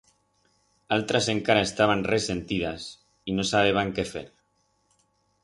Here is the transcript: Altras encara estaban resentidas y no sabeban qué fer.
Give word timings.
Altras 0.95 1.27
encara 1.33 1.61
estaban 1.69 2.01
resentidas 2.13 3.05
y 3.23 3.33
no 3.37 3.43
sabeban 3.43 3.93
qué 3.93 4.03
fer. 4.15 4.27